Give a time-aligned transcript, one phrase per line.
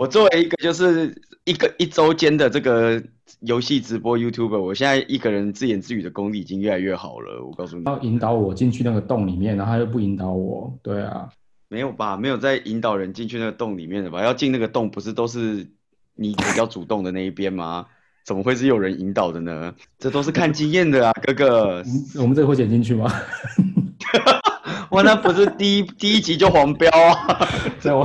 [0.00, 1.14] 我作为一个就是
[1.44, 3.02] 一个一周间的这个
[3.40, 7.44] 游戏直播 YouTuber，我现在一个人自言自语的功力已经越来越好了。
[7.44, 10.74] 我告诉你，要引导我进去那个洞里面，然后他又不引导我。
[10.82, 11.28] 对啊，
[11.68, 12.16] 没有吧？
[12.16, 14.24] 没有在引导人进去那个洞里面的吧？
[14.24, 15.68] 要进那个洞，不是都是
[16.14, 17.84] 你比较主动的那一边吗？
[18.24, 19.74] 怎么会是有人引导的呢？
[19.98, 21.84] 这都是看经验的啊，哥哥。
[22.18, 23.12] 我们这个会剪进去吗？
[24.90, 27.48] 哇，那不是第一第一集就黄标啊！
[27.78, 28.04] 在我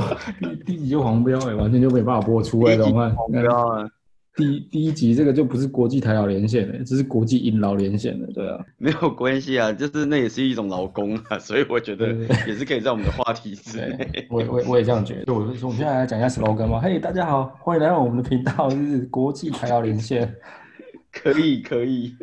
[0.64, 3.14] 第一集就黄标哎、欸，完全就没办法播出哎、欸，怎么办？
[3.14, 3.88] 黄标啊！
[4.36, 12.12] 第第一集这个就不是国际台劳连线的、欸，这是国际英劳连线的，对啊，没有关系啊，就是那也是一种劳工啊，所以我觉得
[12.46, 14.26] 也是可以在我们的话题之内。
[14.30, 15.32] 我我我也这样觉得。
[15.34, 20.32] 我我们现在来讲一下 slogan 嘛，嘿，大家好，欢迎来到我们的频道，就是国际台劳连线，
[21.10, 22.14] 可 以可以。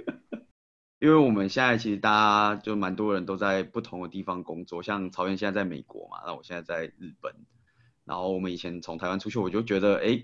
[1.04, 7.34] 因为我们现在其实大家就蛮多人都在不同的地方工作，像曹源现在在美国嘛，那我现在在日本，
[8.06, 10.24] 然后我们以前从台湾出去，我就觉得哎。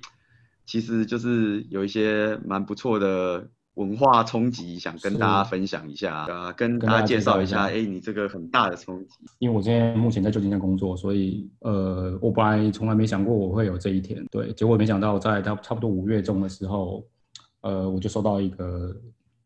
[0.65, 7.63] 其实就是有一些蛮不错的文化冲击，想跟大家分享一下啊，跟大家介绍一下。
[7.63, 9.17] 哎，你这个很大的冲击。
[9.39, 14.23] 因为我现在目前在旧金山工作，所以呃，我本来从来没想过我会有这一天。
[14.29, 17.03] 对，结果没想到在差差不多五月中的时候，
[17.61, 18.95] 呃，我就收到一个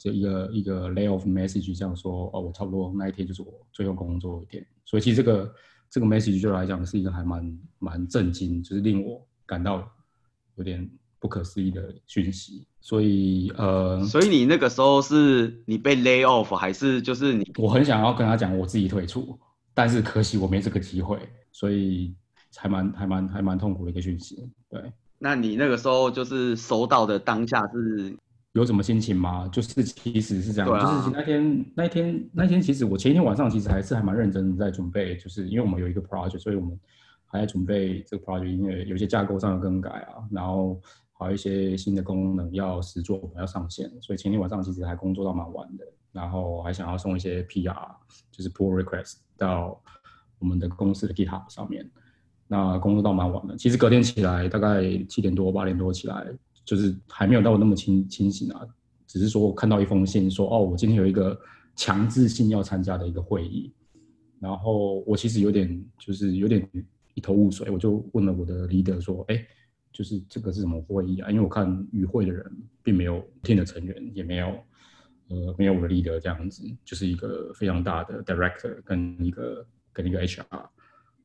[0.04, 4.66] 这一个一个 layoff message，这样说哦，我差不多那一天就是我最后工作一天。
[4.84, 5.56] 所以其实这个
[5.90, 9.90] 这个 message 就来讲是一个还蛮蛮震惊，就是令我感到
[10.56, 10.90] 有点。
[11.20, 17.50] 不可思议的讯息，所以呃，所以你那个时候是你被 lay off 还是就是你？
[17.58, 19.40] 我很想要跟他讲我自己退出，
[19.74, 21.18] 但是可惜我没这个机会，
[21.54, 22.14] 所以
[22.58, 24.52] 还蛮还蛮还蛮痛苦的一个讯息。
[24.70, 28.14] 对，那你那个时候就是收到的当下是
[28.54, 29.48] 有什么心情吗？
[29.52, 36.80] 就是其实是这样，啊、就是那天那天那天其实我前一天晚上其实还是还蛮认真在准备，就是因为我们有一个 project，所以我们
[37.26, 40.82] 还在准备这个 project，因为有些架构上的更改啊，然后。
[41.16, 47.88] 还有一些新的功能要实做，我们要上线，所以前天晚上其实还工作到蛮晚的，然后还想要送一些 PR，
[48.30, 49.80] 就是 pull request 到
[50.40, 51.90] 我们的公司的 GitHub 上面，
[52.48, 53.56] 那工作到蛮晚的。
[53.56, 56.26] 其实隔天起来大概七点多八点多起来，
[56.66, 58.62] 就是还没有到那么清清醒啊，
[59.08, 61.40] 只是说我看到一封信说，哦，我今天有一个
[61.76, 63.74] 强制性要参加的一个会议，
[64.40, 66.68] 然后我其实有点就是有点
[67.14, 69.46] 一头雾水，我就问了我的 leader 说，哎。
[69.96, 71.30] 就是这个是什么会议啊？
[71.30, 72.44] 因为我看与会的人
[72.82, 74.48] 并没有 team 的成员，也没有
[75.28, 80.68] 呃没有我的 leader 这样子，就是一个非常大的 director 跟一个跟一个 HR，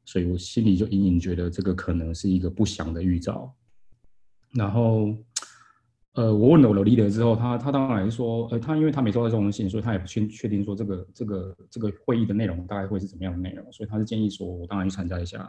[0.05, 3.51] 所以我心里就隐隐觉得这个可能是一个不祥的预兆。
[4.53, 5.17] 然后
[6.19, 15.49] 呃，我问了我的 leader 之后，他他当然说，呃，他因为他没收到这封信，所以他也不确确定说这个这个这个会议的内容大概会是怎么样的内容，所以他是建议说我当然去参加一下，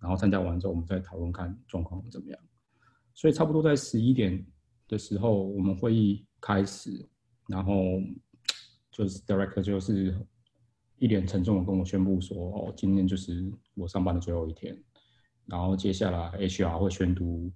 [0.00, 2.38] 然后参加完之后我们再讨论看状况怎么样。
[3.14, 4.44] 所以差不多在十一点
[4.88, 6.90] 的时候，我们会议开始，
[7.46, 7.72] 然后
[8.90, 10.12] 就是 director 就是
[10.98, 14.76] 一脸沉重的跟我宣布说：“哦，今天就是我上班的最后一天。”
[15.46, 17.52] 然后接下来 HR 会宣读，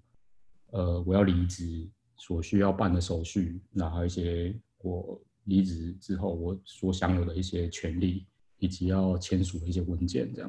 [0.71, 1.91] 呃，我要离职
[2.23, 8.25] 所需要办的手续，然后一些我离职之后我所享有的一些权利，
[8.61, 10.49] 以及要签署的一些文件这样。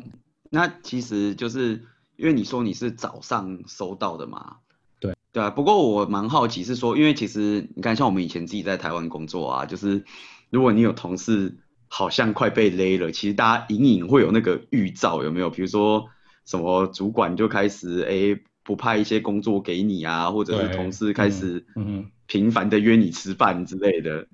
[0.52, 1.82] 那其实就是
[2.16, 4.58] 因为你说你是早上收到的嘛？
[5.00, 10.06] 对啊，不过我蛮好奇，是说，因为其实你看，像我们以前自己在台湾工作啊，就是
[10.52, 11.58] 如果你有同事
[11.88, 15.50] 好像快被勒了，其实大家隐隐会有那个预兆，有没有？
[15.50, 16.08] 比如说
[16.46, 24.26] 什么主管就开始哎不派一些工作给你啊，或者是同事开始嗯频繁的约你吃饭之类的。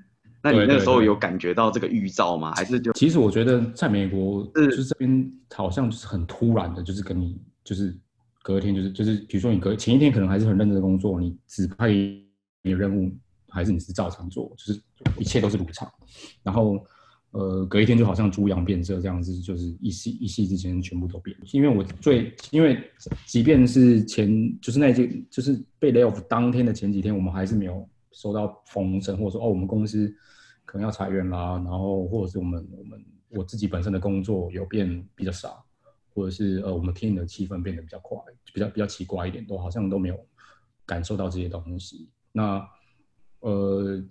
[0.42, 2.54] 那你那个时候有感觉到这个预兆吗？
[2.56, 7.98] 还是就其实我觉得在美国就是这边好像就是很突然的，就是跟你就是。
[8.42, 13.12] 隔天就是就是，比如说你隔前一天可能还是很认真的工作，你只派你的任务
[13.50, 14.82] 还是你是照常做，就是
[15.20, 15.88] 一切都是如常。
[16.42, 16.84] 然后
[17.32, 21.36] 呃，隔一天就好像猪羊变色这样子，就是一夕一夕之间全部都变。
[21.52, 22.82] 因为我最因为
[23.26, 30.14] 即便是前就是那些就是被 lay off 当天的前几天，我们还是没有收到风声，或者说哦我们公司
[30.66, 35.66] 可能要裁员啦，然后或者是我们我们我自己本身的工作有变比较少。
[36.12, 38.18] 或者是呃，我们听的气氛变得比较快，
[38.52, 40.20] 比较比较奇怪一点，都好像都没有
[40.86, 42.10] 感受到这些东西。
[42.34, 42.68] 那
[43.40, 44.04] 呃，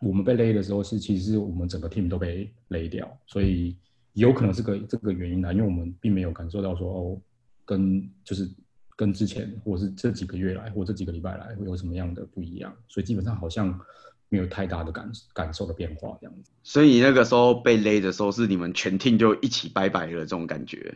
[0.00, 3.76] 我们被勒的时候是，其实我们整个 team 都被勒掉，所以
[4.12, 7.20] 有可能是个这个原因呢，因为我们并没有感受到说哦，
[7.64, 8.48] 跟就是
[8.94, 13.78] 跟之前或者是这几个月来或这几个礼拜来会有什么样的不一样，所以基本上好像
[14.28, 16.50] 没有太大的感感受的变化这样子。
[16.62, 20.94] 所以那个时候被勒的时候，是你们全 team 就一起拜拜了这种感觉。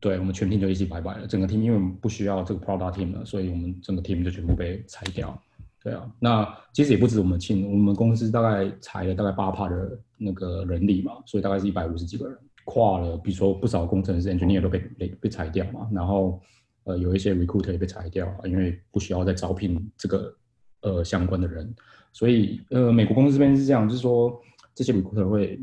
[0.00, 1.26] 对，我们全 team 就一起拜拜了。
[1.26, 5.40] 整个 team 因为我们不需要这个 product team 了，所以我们整个 team 就全部被裁掉。
[5.82, 16.40] 对啊，那其实也不止我们庆我们公司大概裁了大概八趴的那个人力嘛，所以大概是一百五十几个人，跨了，比如说不少工程师 engineer 都被被被裁掉嘛，然后
[16.84, 20.34] 呃有一些 recruiter 也被裁掉，因为不需要再招聘这个
[20.82, 21.74] 呃相关的人，
[22.12, 24.40] 所以呃美国公司这边是这样，就是说
[24.74, 25.58] 这些 recruiter 会。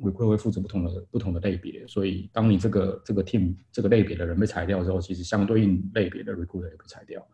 [0.00, 7.24] 会会会负责不同的不同的类别，所以当你这个这个 team 这个类别的人被裁掉之后，其实相对应类别的 recruiter 也被裁掉。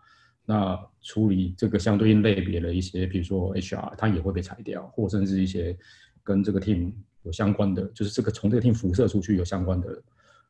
[0.48, 5.76] 那处理这个相对应类别的一些，比如说 HR，它也会被裁掉，或甚至一些
[6.24, 6.90] 跟这个 team
[7.22, 10.02] 有相关的，就是这个从这个 team 辐射出去有相关的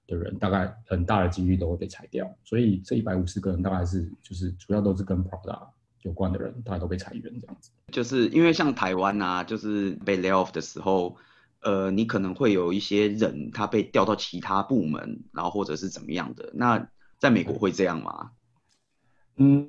[0.06, 2.33] 的人，大概很大的几率都会被裁掉。
[2.45, 5.69] 所以这一百五十个人大概是就是主要都是跟 product
[6.03, 7.73] 有关的人，大概都被裁员这样子。
[7.91, 11.17] 就是因为像台湾啊，就是被 lay off 的时候。
[11.61, 16.53] 呃，你可能会有一些人他被调到其他部门，然后或者是怎么样的？
[16.55, 18.31] 那在美国会这样吗？
[19.39, 19.69] 嗯，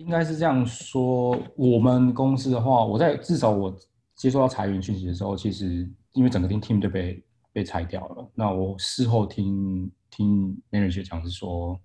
[0.00, 1.38] 应该是这样说。
[1.56, 3.76] 我们公司的话，我在至少我
[4.16, 8.30] 接收到裁员讯息的时候，其实因为整个 team 就被被裁掉了。
[8.34, 11.78] 那我事后听听 manager 讲是说，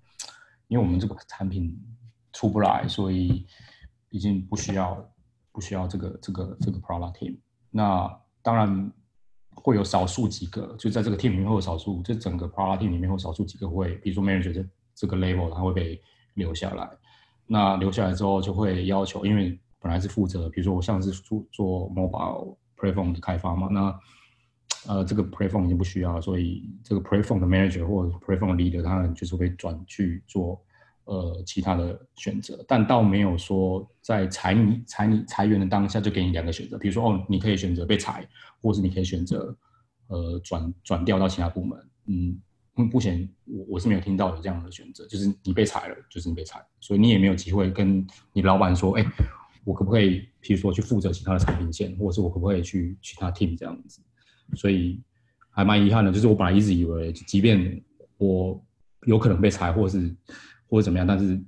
[0.67, 1.77] 因为我们这个产品
[2.31, 3.45] 出不来，所以
[4.09, 5.13] 已经不需要
[5.51, 7.37] 不需要这个这个这个 product team。
[7.69, 8.09] 那
[8.41, 8.91] 当然。
[9.63, 15.99] 会有少数几个，就在这个 team 里面会有少数，这整个 product team 里面会少数几个会，比如说 manager 这这个 level，他会被
[16.33, 16.87] 留下来。
[17.47, 23.99] 那留下来之后就会要求，因为本来是负责，比如说我像是做做 mobile platform 的开发嘛，那
[24.87, 30.61] 呃这个 platform 已经不需要，所以这个 platform 的 manager 或者 platform leader 他们就是会转去做
[31.05, 38.27] 呃其他的选择，但倒没有说在裁你裁你裁员的当下就给你两个选择，比如说哦你可以选择被裁。
[38.61, 39.55] 或是你可以选择，
[40.07, 41.79] 呃，转转调到其他部门。
[42.07, 42.35] 嗯，
[42.83, 49.05] 目前我我是没有听到有这样的选择，就是你被裁了，就是你被裁，所以你也没有机会跟你老板说，哎、
[49.63, 54.01] 我可不可以，譬如说去负责其他的产品线，或者是我可不可以去其他 team 这样子？
[54.55, 55.01] 所以
[55.49, 57.81] 还蛮遗憾的，就是我本来一直以为，即便
[58.17, 58.63] 我
[59.05, 60.15] 有可能被裁，或者是
[60.67, 61.41] 或者怎么样，但是。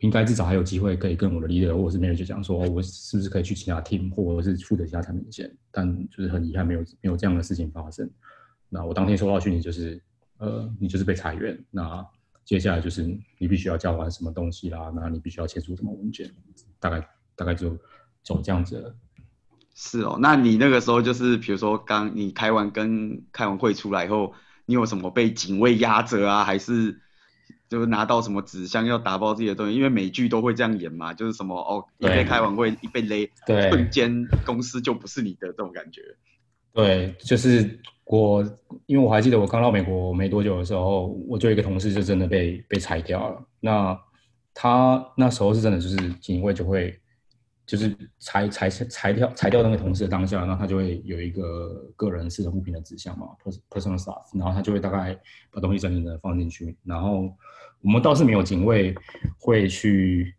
[0.00, 5.50] 应该至少还有机会可以跟我的 leader 或者是 manager 讲说，我是不是可以去其他 team，或者是负责其他产品线？
[5.70, 8.08] 但就是很遗憾，没有没有这样的事情发生。
[8.68, 9.98] 那我当天收到讯息就是，
[10.38, 11.58] 呃，你就是被裁员。
[11.70, 12.06] 那
[12.44, 13.02] 接下来就是
[13.38, 16.30] 你必须要交完什么东西啦，那你必须要签署什么文件，
[16.78, 17.76] 大概大概就
[18.22, 18.94] 走这样子了。
[19.74, 24.32] 是哦，那你那个时候就是，比如说刚你开完跟开完会出来以后，
[24.64, 27.00] 你有什么被警卫压着啊，还是？
[27.68, 36.00] 就是拿到什么纸箱要打包自己的东西，因为美剧都会这样演嘛，就是什么哦，一被开完会一被勒，对，瞬间公司就不是你的这种感觉。
[36.72, 38.42] 对，就是我，
[38.86, 43.46] 因为我还记得我刚到美国没多久的时候，我就一个同事就真的被被裁掉了。
[43.60, 44.00] 那
[44.54, 46.98] 他那时候是真的就是警卫就会，
[47.66, 53.26] 就是裁裁裁掉裁掉那个同事的当下，然后他就会有一个个人私人物品的纸箱嘛
[53.70, 55.18] ，personal stuff，然后他就会大概
[55.50, 57.30] 把东西整理的放进去，然后。
[57.82, 58.92] 我们倒是没有警卫
[59.38, 60.34] 会去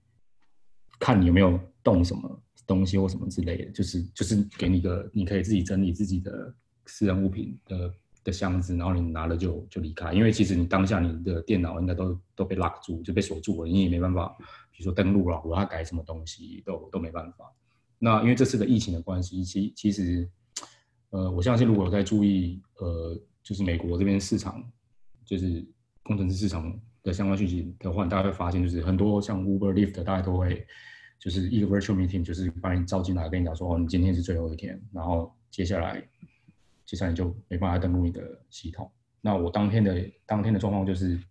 [1.00, 6.54] 看你有没有动什么东西或什么之类的，就是就是给你个你可以自己整理自己的
[6.88, 7.94] 私人物品的
[8.24, 10.14] 的箱子，然后你拿了就就离开。
[10.14, 14.36] 因为其实你当下你的电脑应该都都被 lock 住，就被锁住了，你也没办法，
[14.72, 17.46] 比如说登录了我要改什么东西都都没办法。
[18.00, 20.28] 那因为这次的疫情的关系，其其实
[21.12, 24.64] 呃，我相信如果有在注意呃，就是美国这边市场，
[25.26, 25.66] 就是
[26.04, 26.80] 工程师市场。
[27.04, 30.68] 的相关讯息的话，大家会发现，就是很多像 Uber、Lyft，大家都会
[31.18, 36.06] 就是一个 virtual meeting，就是把你招进来，跟你讲说，哦，你今天是最后一天，然后接下来，
[36.88, 38.92] 接下来你就没办法登录你的系统。
[39.22, 41.22] 那我当天的当天的状况就是，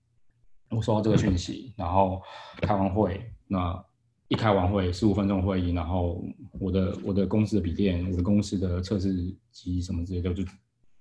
[0.70, 2.22] 我收到这个讯息，然后
[2.60, 3.84] 开完会，那
[4.28, 6.22] 一开完会十五分钟会议，然后
[6.60, 9.12] 我的我的公司的笔电，我的公司的测试
[9.50, 10.44] 机什么之类的，就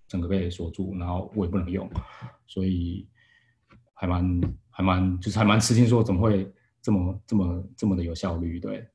[0.07, 1.87] 整个被锁住，然后我也不能用，
[2.47, 3.07] 所以。
[3.97, 8.59] 还蛮还蛮就是还蛮吃惊，说怎么会这么这么这么的有效率？
[8.59, 8.85] 对。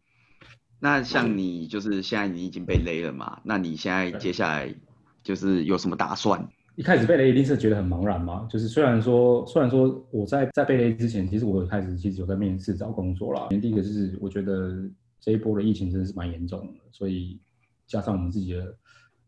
[0.78, 3.40] 那像你就是现在你已经被勒了嘛？
[3.42, 4.74] 那你现在接下来
[5.22, 6.46] 就是有什么打算？
[6.76, 8.46] 一开始被雷一定是觉得很茫然嘛。
[8.48, 13.48] 就是虽然说虽然说我在在被雷之前，其实我开始其实有在面试找工作啦。
[13.48, 14.88] 第一个就是我觉得
[15.20, 17.38] 这一波的疫情真的是蛮严重的，所以
[17.86, 18.74] 加上我们自己的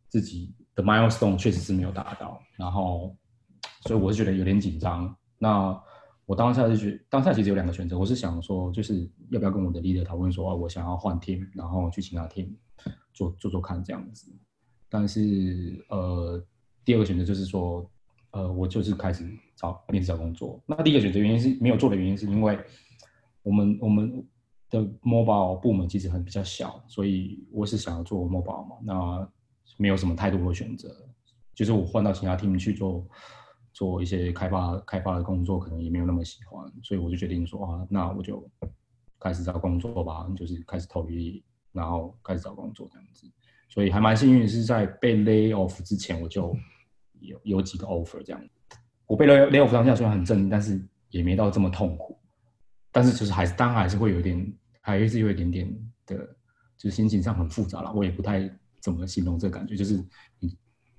[0.09, 3.15] 自己的 milestone 确实是没有达到，然后
[3.83, 5.15] 所以我是觉得有点紧张。
[5.39, 5.79] 那
[6.25, 7.99] 我当下就觉，当下其实有两个选择。
[7.99, 12.49] 我是想说，就是要不要跟我的 leader 讨论说，哦，我想要换 team，然后去其他 team
[13.13, 14.33] 做做做看这样子。
[14.93, 16.39] 但是，呃，
[16.85, 17.91] 第二个选择就是说，
[18.33, 20.63] 呃，我就是开始找面试找工作。
[20.67, 22.59] 那第一个选择原因是没有做的原因，是因为
[23.43, 24.23] 我们我们
[24.69, 29.27] 的 mobile 部门其实很比较小，所以我是想要做 mobile 嘛，那
[29.79, 30.95] 没有什么太多的选择，
[31.55, 33.07] 就是我换到其他 team 去做
[33.73, 38.47] 做一些开发开发的工作，可能也没有那么喜欢，所以我就决定说啊，那我就
[39.19, 43.27] 开始找工作吧，就是开始投履历，然后开始找工作这样子。
[43.73, 46.55] 所以还蛮幸运，是在被 lay off 之前，我就
[47.21, 48.43] 有有几个 offer 这样。
[49.07, 52.19] 我被 lay lay off 当下虽然很震惊，但是也没到这么痛苦。
[52.91, 54.53] 但是就是还是当然还是会有一点，
[54.83, 55.67] 还是有一点点
[56.05, 56.19] 的，
[56.77, 57.91] 就是心情上很复杂了。
[57.95, 58.47] 我也不太
[58.79, 60.05] 怎么形容这感觉，就是
[60.39, 60.55] 你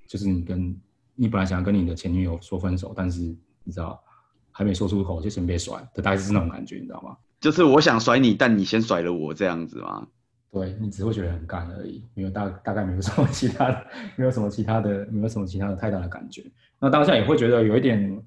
[0.07, 0.75] 就是你跟
[1.13, 3.21] 你本来想要跟你的前女友说分手，但是
[3.63, 4.03] 你知道
[4.51, 7.15] 还没说出口就先被甩，大概是那种感觉，你知道吗？
[7.39, 10.07] 就是我想甩你，但你先甩了我这样子吗？
[10.53, 16.45] 对，你只会觉得很干而已，没有大大概没有什么其他的，没有什么其他的，没有什么其他的太大的感觉。
[16.79, 18.23] 那当下也会觉得有一点，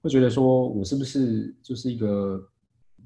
[0.00, 2.40] 会觉得说我是不是就是一个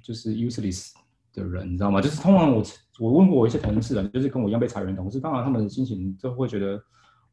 [0.02, 0.92] 就是 useless
[1.32, 1.98] 的人，你知道吗？
[1.98, 2.62] 就是通常我
[3.00, 6.78] 我问过我一些同事啊，就是跟我一样被裁员同事，当然他们的心情就会觉得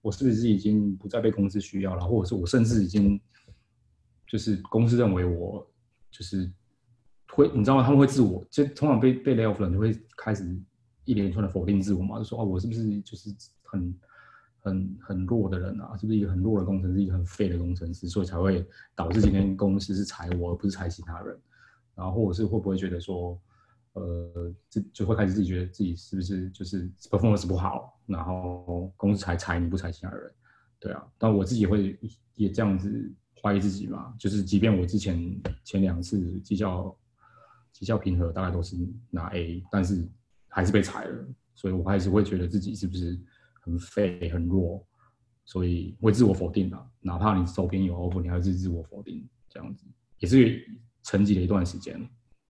[0.01, 3.19] 我是不是已经不再被公司需要了，或者是我甚至已经
[4.25, 5.69] 就是公司认为我
[6.09, 6.49] 就是
[7.33, 7.83] 会，你知道吗？
[7.83, 10.57] 他们会自我，就通常被被 lay off 的人就会开始。
[11.09, 13.99] 一连串的否定自我嘛，就说哦，我是不是就是很
[14.59, 15.97] 很很弱的人啊？
[15.97, 18.63] 是不是一个很弱的工程师，一个很废的工程师，所以才会
[18.93, 21.35] 导致今天公司是裁我，而不是裁其他人？
[21.95, 23.41] 然后或者是会不会觉得说，
[23.93, 30.31] 呃，这就会开始自己觉得自己是不是就是 performance 不好，然后公司才裁你不裁其他人？
[30.79, 31.97] 对啊，但我自己会
[32.35, 33.11] 也这样子
[33.41, 36.95] 怀疑自己嘛，就是即便我之前前两次绩效
[37.71, 38.77] 绩效评核大概都是
[39.09, 40.07] 拿 A，但是。
[40.49, 41.25] 还是被裁了，
[41.55, 43.17] 所以我还是会觉得自己是不是
[43.61, 44.85] 很废、很弱，
[45.45, 46.89] 所以会自我否定的。
[47.01, 49.85] 哪怕你手边有 offer，你还是自我否定，这样子
[50.17, 50.67] 也是
[51.03, 52.09] 沉寂了一段时间。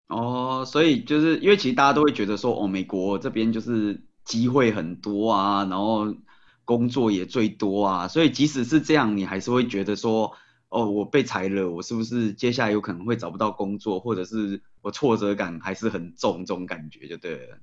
[0.09, 6.15] 哦，所以就是因为其实大家都会觉得说，哦，美国这边就是机会很多啊，然后
[6.65, 10.33] 工作也最多啊，所以即使是这样，你还是会觉得说，
[10.69, 17.59] 哦，我被裁了，我是不是接下来有可能会找不到工作，或者是我挫折感还是很重，这种感觉就对了。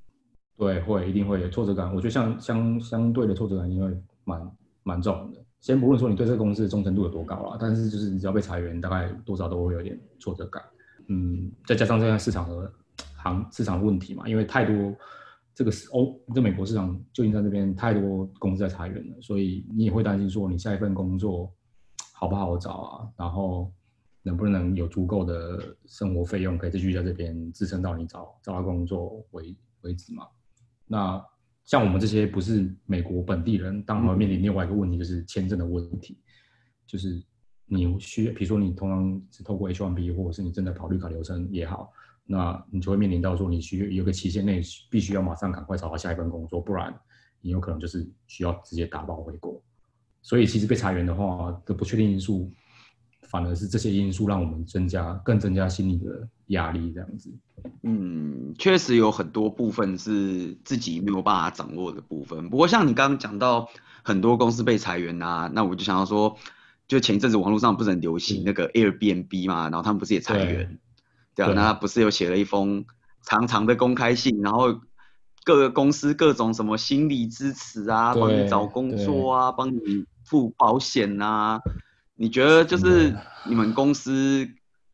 [0.58, 1.94] 对，会一定会有挫折感。
[1.94, 4.52] 我觉得像相相对的挫折感，因为蛮
[4.84, 5.40] 蛮重的。
[5.60, 10.62] 先不论说你对这个公司的忠诚度有多高啦，但是就是你只要被裁员，大概多少都会有点挫折感。
[11.08, 12.72] 嗯，再加上这样市场的
[13.16, 14.94] 行市场问题嘛，因为太多
[15.56, 21.52] 这个是欧这美国市场旧金山这边太多公司在裁员了，所以你也会担心说你下一份工作
[22.14, 23.08] 好不好找啊？
[23.18, 23.72] 然后
[24.22, 30.26] 能不能有足够的生活费用可以继续在这边支撑到你找找到工作为为止嘛？
[30.94, 31.26] 那
[31.66, 36.20] 像我们这些不是美国本地人，当然面临另外一个问题，就是签证的问题。
[36.86, 37.20] 就是
[37.66, 41.92] 你需，比如说你通常是透过 H1B，或者是你正在跑绿卡流程也好，
[42.28, 46.94] 那你就会面临到说，你需有个期限内必须要马上赶快找到下一份工作，不然
[47.42, 49.60] 你有可能就是需要直接打包回国。
[50.22, 52.52] 所以其实被裁员的话，的不确定因素。
[53.34, 57.32] 反而是这些因素让我们增加更增加心理的压力，这样子。
[57.82, 62.48] 嗯，确实有很多部分是自己没有办法掌握的部分。
[62.48, 63.68] 不过像你刚刚讲到
[64.04, 66.38] 很多公司被裁员啊，那我就想要说，
[66.88, 70.78] 就前一阵子网络上不是很流行那个 Airbnb 嘛，然后他们不是也裁员，
[71.34, 72.86] 对啊，对，那不是有写了一封
[73.24, 74.80] 长长的公开信，然后
[75.44, 81.60] 各个公司各种什么心理支持啊，帮你找工作啊，帮你付保险啊。
[82.24, 83.14] 你觉得就是
[83.46, 84.48] 你们公司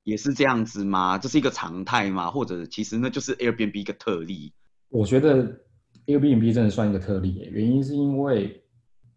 [0.03, 1.15] 也是这样子吗？
[1.15, 2.31] 这是一个常态吗？
[2.31, 4.51] 或者其实那就是 Airbnb 一个特例？
[4.87, 5.45] 我觉得
[6.07, 8.63] Airbnb 真的算一个特例耶，原因是因为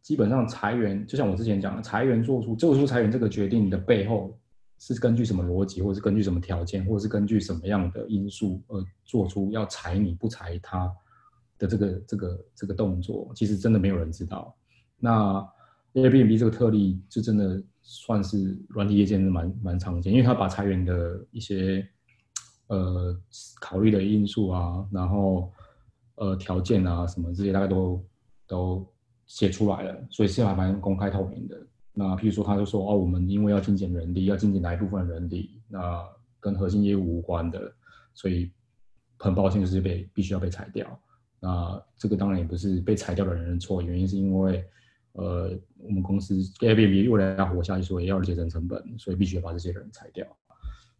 [0.02, 4.38] 基本上裁员，就像我之前讲的，裁员做出做出裁员这个决定的背后
[4.78, 10.92] 是根据什么逻辑，或者是根据什么条件，或者是根据什么样的因素而做出要裁你不裁他
[11.56, 14.54] 的这个这个这个动作，其实真的没有人知道。
[14.98, 15.42] 那
[15.94, 17.62] Airbnb 这个特例就真的。
[17.82, 21.86] 算是软体业界蛮蛮常见，因为他把裁员的一些
[22.68, 23.14] 呃
[23.60, 25.52] 考虑的因素啊，然后
[26.14, 28.04] 呃条件啊什么这些大概都
[28.46, 28.86] 都
[29.26, 31.56] 写出来了，所以是还蛮公开透明的。
[31.92, 36.02] 那譬如说，他就说哦，我们因为要精简人力，要精简哪一部分人力，那
[36.40, 37.72] 跟核心业务无关的，
[38.14, 38.50] 所以
[39.18, 40.86] 很抱歉就是被必须要被裁掉。
[41.40, 44.64] 那这个当然也不是被裁掉的人的错，原因是因为。
[45.12, 50.26] 呃，我们公司 Airbnb 为了要活下去，所以要节省成本，所以必须要把这些人裁掉。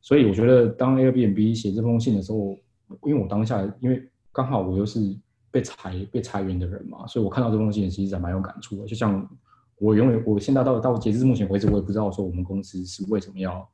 [0.01, 2.59] 所以我觉得，当 Airbnb 写这封信的时候，
[3.05, 5.17] 因为我当下，因为刚好我又是
[5.51, 8.87] 被裁被裁员的人嘛，所以我看到这封信其实还蛮有感触的。
[8.87, 9.29] 就像
[9.77, 13.67] 我永远我现在到到截至目前为止，我也不知道说我们公司是为什么要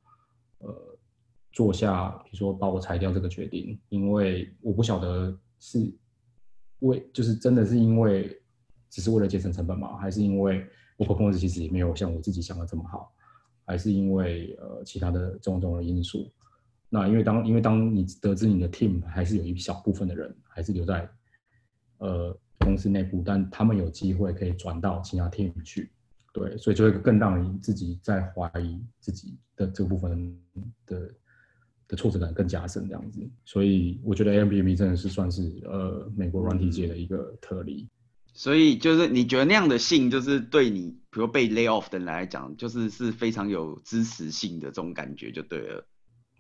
[0.59, 0.75] 呃
[1.53, 5.93] 做下，比如说把我裁掉这个决定，因为我不晓得是
[6.81, 8.38] 为就是真的是因为
[8.91, 9.97] 只是为了节省成本吗？
[9.97, 10.67] 还是因为
[10.97, 13.13] 我 performance 其实也没有像我自己想的这么好？
[13.65, 16.31] 还是因为呃其他的种种的因素？
[16.89, 21.07] 那因为当因为当你得知你的 team 还是有一小部分的人还是留在
[21.99, 25.91] 呃公司内部，但他们有机会可以转到其他 team 去，
[26.33, 30.35] 对，所以就会更让你自己在怀疑自己的这个部分
[30.87, 31.11] 的
[31.89, 33.21] 的挫折感更加深这样子。
[33.45, 37.87] 所以我觉得 Airbnb 真的是算是呃美国软体界的一个特例。
[38.39, 45.85] 所以就是你觉得那样的信，就是对你比如被 lay off 的人来讲，就是是非常有支持性的这种感觉就对了。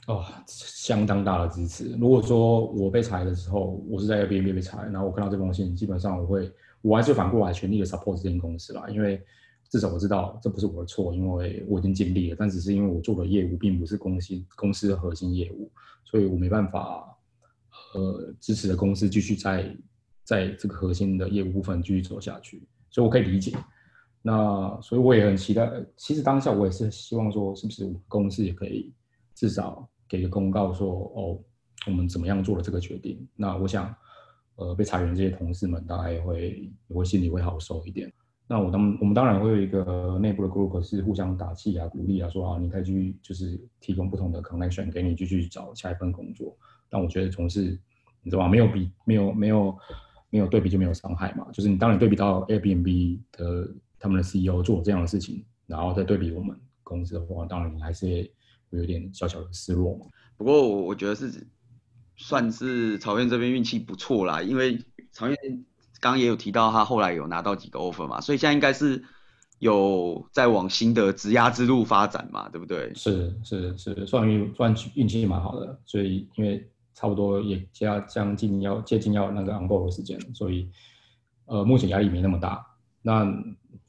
[0.06, 1.96] 哦，相当大的支持。
[1.98, 6.48] 如果说我被裁的时候，我是在 Airbnb 被裁，然后我看到这封信，基本上我会，
[6.82, 9.20] 我还是反过来全力的 support 这间公司啦，因为
[9.68, 15.68] 至少我知道这不是我的错，因为我已经尽力了，但只是因为我做的业务并不是公司公司的核心业务，
[16.04, 17.12] 所以我没办法，
[17.94, 19.76] 呃，支持的公司继续在
[20.28, 23.56] 在这个核心的业务部分继续走下去，所以我可以理解。
[24.20, 28.92] 那所以我也很期待，其实当下我也是希望说，是不是公司也可以
[29.34, 29.88] 至少。
[30.10, 31.38] 给个公告说哦，
[31.86, 33.28] 我们怎么样做了这个决定？
[33.36, 33.94] 那我想，
[34.56, 38.10] 呃，被裁员这些同事们大概也会也会心里会好受一点。
[38.46, 46.56] 那我当我们当然会有一个内部的 group 是互相打气啊、鼓励啊，说啊，你可以去就是提供不同的 connection 给你继续找下一份工作。
[46.88, 47.78] 但我觉得总是
[48.22, 48.48] 你知道吗？
[48.48, 49.78] 没有比没有没有没有
[50.50, 51.46] 对比就没有伤害嘛。
[51.52, 53.68] 就是你当你对比到 Airbnb 的
[53.98, 58.32] 他们的 CEO 做这样的事情，然后再对比我们公司的话，当然你还是会。
[58.70, 60.04] 有点小小的失落嘛，
[60.36, 61.46] 不过我我觉得是
[62.18, 64.78] 算是曹燕这边运气不错啦，因为
[65.10, 65.34] 曹燕
[66.00, 69.02] 刚刚也有提到他后来有拿到几个 offer 嘛，所以现在应该是
[69.58, 72.92] 有在往新的职涯之路发展嘛，对不对？
[72.94, 80.68] 是是是，算运算运气蛮好的，所以因为差不多也加将近要接近要那个 onboard 的时间，所以
[81.44, 82.66] 呃目前压力没那么大。
[83.02, 83.24] 那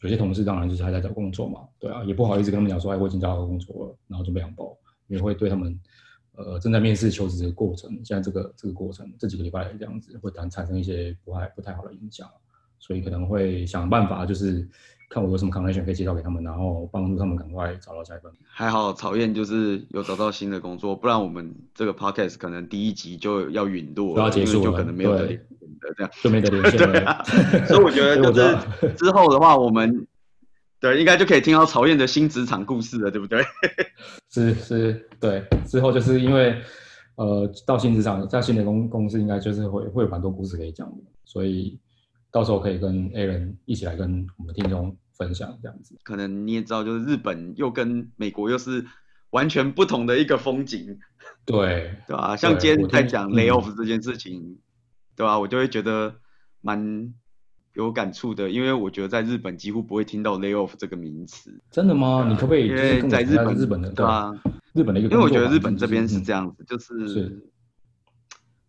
[0.02, 5.78] 有些同事当然就是还在找工作嘛，对啊，也不好意思跟他们讲说，哎，我已经找到工作了，然后准备养包，也会对他们，
[6.34, 12.30] 呃，正在面试求职的过程，现在这个这个过程这几个礼拜这样子，会产产生一些不太不太好的影响，
[12.78, 14.70] 所以可能会想办法，就是
[15.10, 18.32] 看我有什么 connection 可以介绍给他们，然后帮助他们赶快找到下一份。
[18.48, 25.40] 还好曹燕就是有找到新的工作，不然我们这个 podcast 可能第一集就要陨落就，要结束了，就可能没有对。
[25.98, 26.92] 这样就没得连线了。
[26.92, 27.24] 对啊，
[27.66, 30.06] 所以我觉得就是之后的话，我们
[30.80, 33.42] 对应该就可以听到曹燕的新职场故事了，对不对？
[34.30, 35.44] 是是，对。
[35.66, 36.62] 之后就是因为
[37.16, 41.80] 呃，到新职场，在新的公公司，应该就是会会有蛮多故事可以讲的，所以
[42.32, 45.96] 到时候可以跟 Aaron 一起来跟我们听众分享这样子。
[46.04, 48.86] 可能你也知道，就是日本又跟美国又是
[49.30, 51.00] 完全不同的一个风景，
[51.46, 52.36] 对对吧？
[52.36, 54.58] 像今天在讲 layoff 这件事情。
[55.16, 55.38] 对吧？
[55.38, 56.16] 我就会觉得
[56.62, 57.14] 蛮
[57.74, 61.62] 有感触的，因为我觉得在日本几乎不会听到 layoff 这个名词。
[61.70, 62.26] 真的吗？
[62.30, 62.68] 你可不可以？
[62.68, 64.32] 因为在日本，日本的对吧？
[64.72, 67.44] 日本的一个，因为我觉得日本这边是这样子，就是，是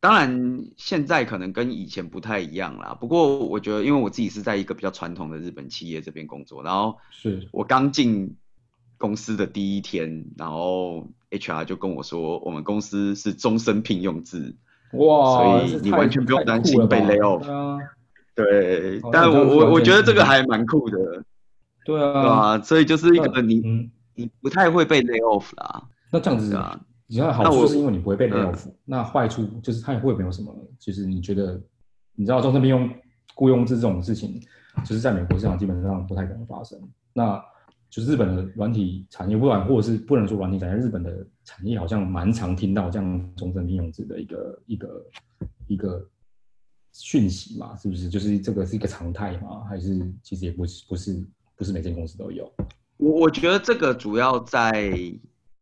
[0.01, 2.97] 当然现在可能跟以前不太一样啦。
[2.99, 8.37] 不过我觉得，因为我自己是在一个比较传统的日本企业这边工作，然后是我刚进
[8.97, 14.57] 公司的第一天，然后 HR 就跟我说，我们公司是终身聘用制。
[14.93, 17.81] 哇，所以你完全不用担心被 lay off。
[18.35, 21.23] 对，但我我我觉得这个还蛮酷的。
[21.85, 25.85] 对啊，对啊，所以就是一个你你不太会被 lay off 啦。
[26.11, 30.57] 那这样子啊，你知道好处是因为你不会被 lay off，那坏处就是它也会没有什么。
[30.79, 31.61] 就是你觉得，
[32.15, 32.89] 你知道终身聘用
[33.35, 34.41] 雇佣制这种事情，
[34.85, 36.81] 就是在美国市场基本上不太可能发生。
[37.13, 37.45] 那
[37.91, 45.07] 就是日本的软体产业，不管或者是不能说软体产业，日本的产业好像蛮常听到这样终身聘用制的一个一个
[45.67, 46.09] 一个
[46.93, 48.09] 讯息嘛，是不是？
[48.09, 49.65] 就是这个是一个常态嘛？
[49.65, 52.49] 还是其实也不是不是不是每间公司都有？
[52.99, 54.93] 我我觉得这个主要在，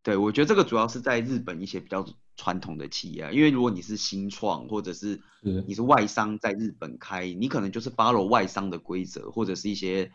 [0.09, 5.19] 对，我觉得这个主要是在日本一些比较传统的企业，因为如果你是新创或者是
[5.65, 10.11] 你是外商在日本开，你可能就是 follow 外商的规则或者是一些。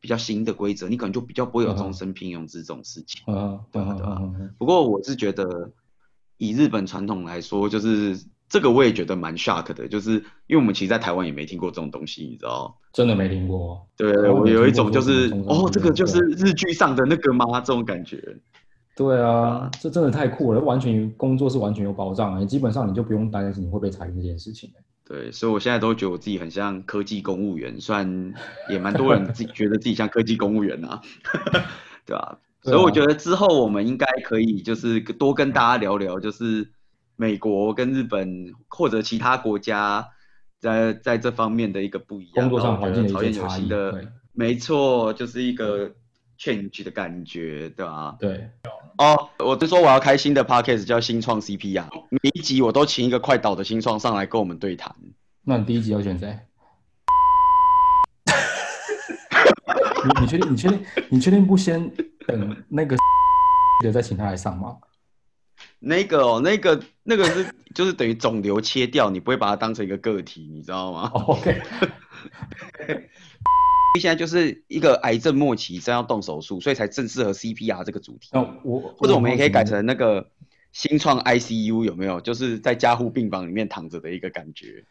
[0.00, 3.22] 比较新的规则，你可能就比较不会有终身聘用制这种事情。
[3.26, 4.20] 嗯，对啊，对啊。
[4.58, 5.72] 不过我是觉得，
[6.36, 12.78] 以日本传统来说，就是这个我也觉得蛮 shock 的，就是因为我们其实，在台湾也没听过这种东西，你知道？
[12.92, 13.88] 真的没听过。
[13.96, 17.46] 对，我有一种就是，哦，这个就是日剧上的那个吗？
[17.62, 18.36] 这种感觉。
[18.96, 24.70] 对啊，这真的太酷了，完全工作是完全有保障，基本上你就不用担心你会被裁这件事情。
[25.06, 28.34] 对，所以我现在都觉得我自己很像科技公务员，虽然
[28.70, 31.02] 也蛮多人自己觉得自己像科技公务员呐、 啊，
[32.06, 32.38] 对吧、啊？
[32.62, 36.70] 所以我觉得之后我们应该可以就是多跟大家聊聊，就是
[37.16, 40.08] 美国跟日本或者其他国家
[40.58, 45.92] 在在这方面的一个不一样，工作上环境的一些差异的，没错，就是一个
[46.38, 48.16] change 的感觉，对吧、啊？
[48.18, 48.48] 对。
[48.98, 54.94] 哦，我就说我要开新的 podcast 叫新创 CP 啊，每一集我都请一个快倒的新创上来跟我们对谈。
[55.42, 56.38] 那你第一集要选谁？
[60.04, 60.52] 你你确定？
[60.52, 60.84] 你确定？
[61.08, 61.90] 你确定不先？
[62.26, 62.96] 等那个
[63.82, 64.76] 的再请他来上吗？
[65.78, 71.60] 那个哦，那个那个是就是等于肿瘤切掉，你不会把它当成一个个体，你知道吗？OK。
[74.00, 78.28] 现在就是一个癌症末期，正要动手术，所以才正适合 CPR 这个主题。
[78.32, 80.28] 那我或者我们也可以改成那个。
[80.74, 82.20] 新创 ICU 有没有？
[82.20, 84.84] 就是在加护病房里面躺着的一个感觉。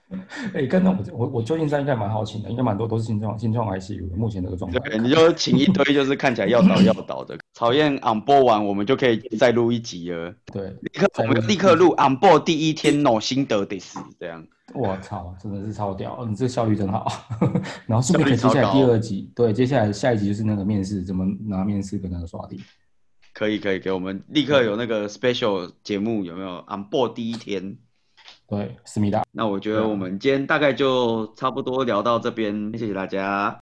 [0.53, 4.79] 哎、欸，刚刚我我我最近在应该蛮好请的，应该蛮多都是新创新创 ICU 目前这个状态。
[4.79, 7.37] 对，你就请一堆就是看起来要倒要倒的。
[7.53, 10.33] 曹燕 on board 完，我们就可以再录一集了。
[10.53, 14.41] 对，立刻我们立刻录 on board 第一天 no 心得得死这样。
[14.73, 16.25] 我操，真的是超屌！
[16.25, 17.05] 你这效率真好。
[17.85, 19.29] 然后是不是可以接下来第二集？
[19.35, 22.61] 对，接下来下一集就是那个面试，怎么拿面试跟那个刷题。
[23.33, 27.77] 可以可以，给我们立刻有那个 special 节目有没有？On board 第一天，
[28.47, 29.23] 对，思密达。
[29.31, 33.62] 那我觉得我们今天大概就差不多聊到这边，谢谢大家。